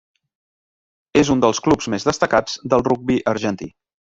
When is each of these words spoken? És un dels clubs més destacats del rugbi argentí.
És 1.21 1.29
un 1.35 1.43
dels 1.45 1.61
clubs 1.67 1.91
més 1.95 2.09
destacats 2.09 2.59
del 2.75 2.85
rugbi 2.89 3.19
argentí. 3.37 3.71